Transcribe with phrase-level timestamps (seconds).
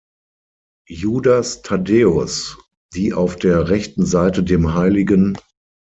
[0.89, 2.57] Judas Thaddäus,
[2.95, 5.33] die auf der rechten Seite dem hl.